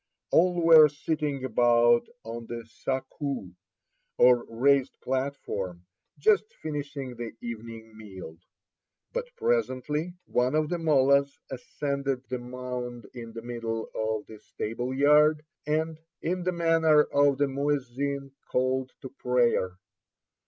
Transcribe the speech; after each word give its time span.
All 0.31 0.55
were 0.59 0.89
sitting 0.89 1.43
about 1.45 2.07
on 2.23 2.47
the 2.47 2.65
sakoo, 2.65 3.53
or 4.17 4.45
raised 4.45 4.99
platform, 4.99 5.85
just 6.17 6.55
finishing 6.55 7.15
the 7.15 7.33
evening 7.39 7.95
meal. 7.95 8.37
But 9.13 9.27
presently 9.35 10.15
one 10.25 10.55
of 10.55 10.69
the 10.69 10.79
mollas 10.79 11.37
ascended 11.51 12.27
the 12.29 12.39
mound 12.39 13.05
in 13.13 13.33
the 13.33 13.43
middle 13.43 13.91
of 13.93 14.25
the 14.25 14.39
stable 14.39 14.91
yard, 14.91 15.45
and 15.67 15.99
in 16.19 16.45
the 16.45 16.51
manner 16.51 17.03
of 17.03 17.37
the 17.37 17.47
muezzin 17.47 18.31
called 18.47 18.93
to 19.03 19.09
prayer. 19.09 19.77